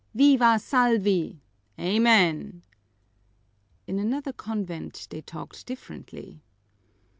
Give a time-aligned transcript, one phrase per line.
[0.15, 1.39] "Viva Salvi!"
[1.79, 2.63] "Amen!"
[3.85, 6.41] In another convent they talked differently.